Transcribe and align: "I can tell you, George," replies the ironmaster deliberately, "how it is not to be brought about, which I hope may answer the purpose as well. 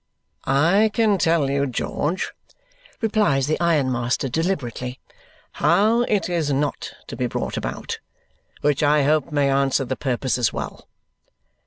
"I 0.47 0.89
can 0.95 1.19
tell 1.19 1.47
you, 1.51 1.67
George," 1.67 2.31
replies 3.01 3.45
the 3.45 3.59
ironmaster 3.59 4.29
deliberately, 4.29 4.99
"how 5.51 6.01
it 6.07 6.27
is 6.27 6.51
not 6.51 6.91
to 7.05 7.15
be 7.15 7.27
brought 7.27 7.55
about, 7.55 7.99
which 8.61 8.81
I 8.81 9.03
hope 9.03 9.31
may 9.31 9.51
answer 9.51 9.85
the 9.85 9.95
purpose 9.95 10.39
as 10.39 10.51
well. 10.51 10.87